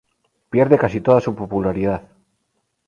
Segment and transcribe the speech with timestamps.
[0.49, 2.07] Pierde casi toda su popularidad.